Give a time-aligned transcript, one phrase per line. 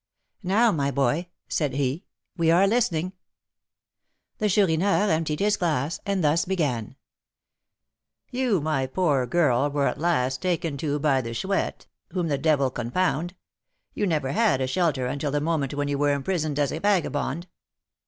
[0.41, 2.05] "Now, my boy," said he,
[2.35, 3.13] "we are listening."
[4.39, 6.95] The Chourineur emptied his glass, and thus began:
[8.31, 12.71] "You, my poor girl, were at last taken to by the Chouette, whom the devil
[12.71, 13.35] confound!
[13.93, 17.45] You never had a shelter until the moment when you were imprisoned as a vagabond.